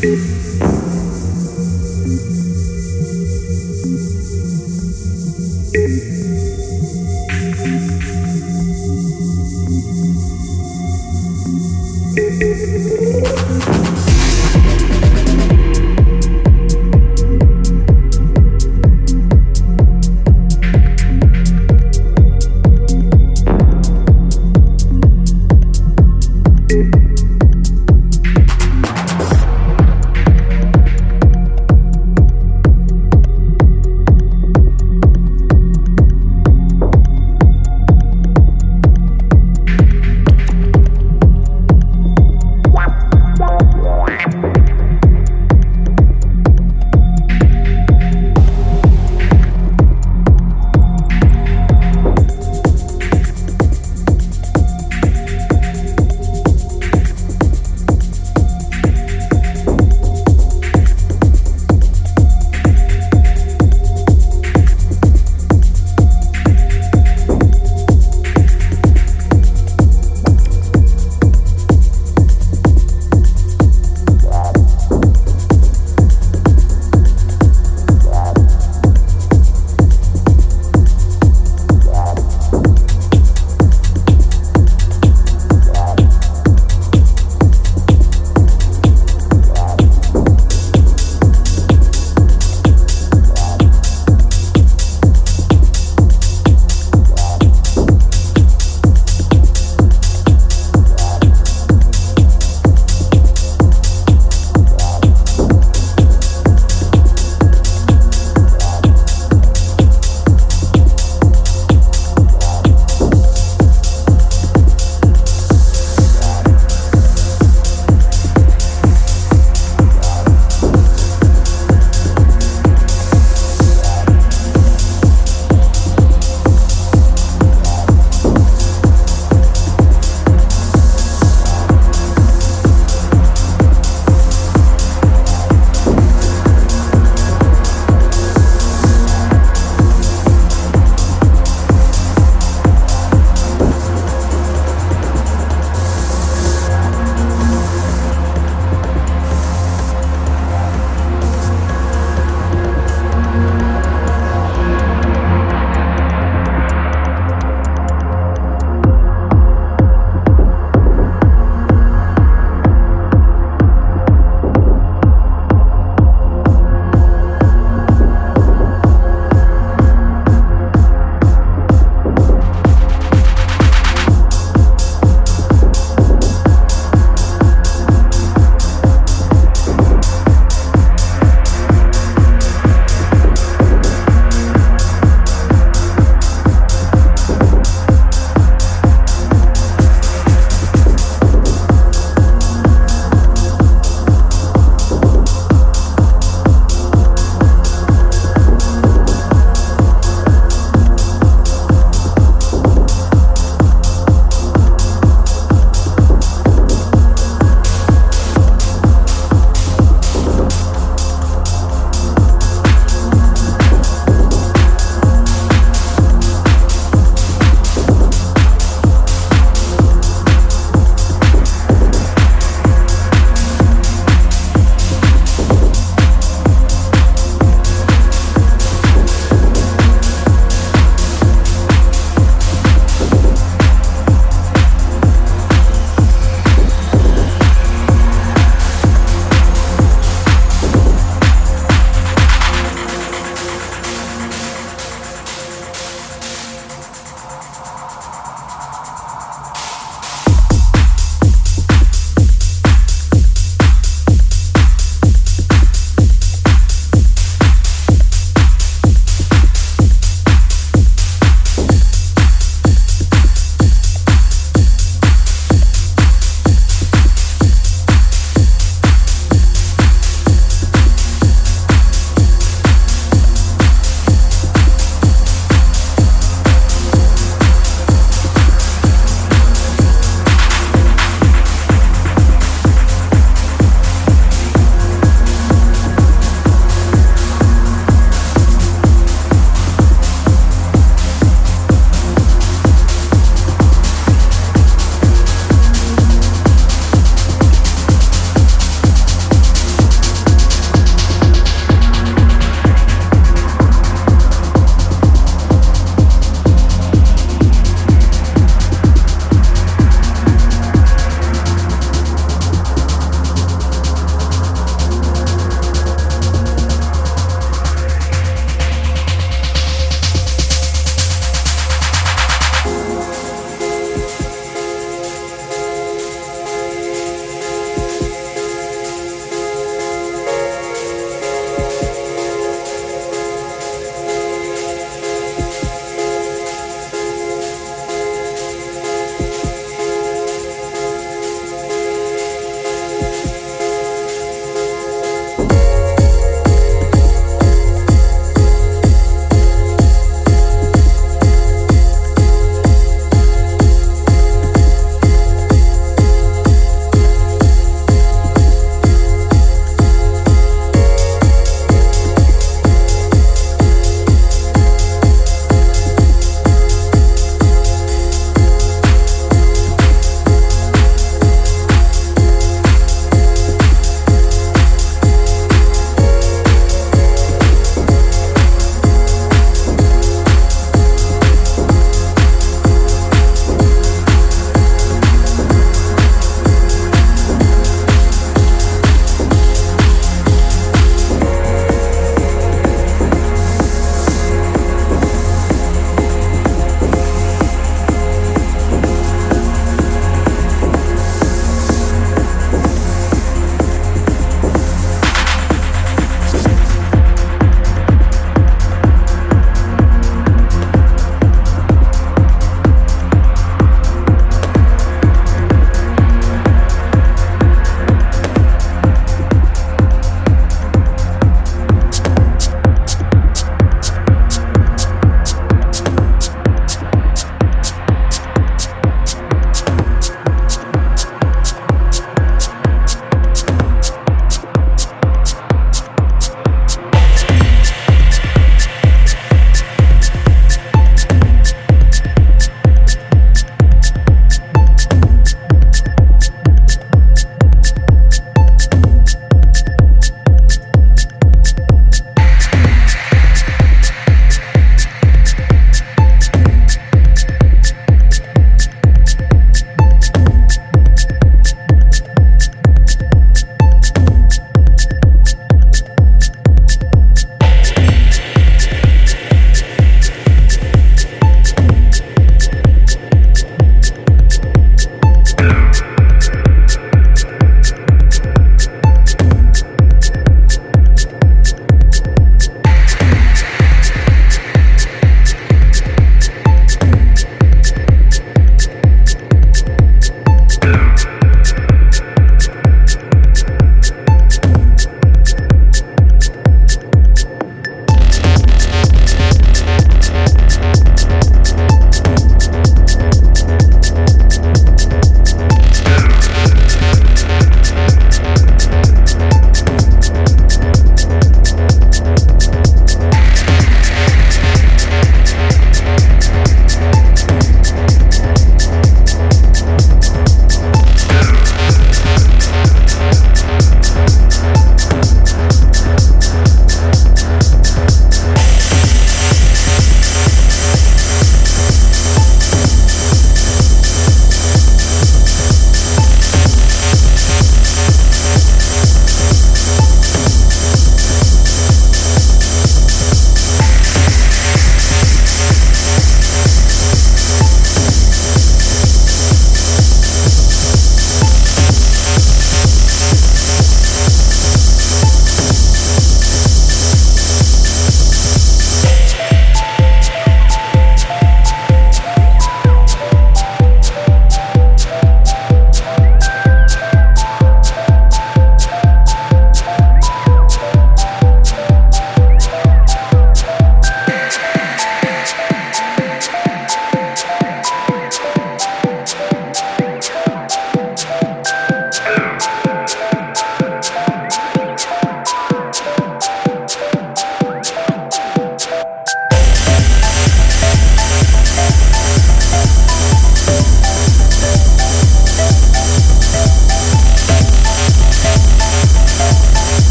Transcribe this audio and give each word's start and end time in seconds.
Peace. 0.00 0.29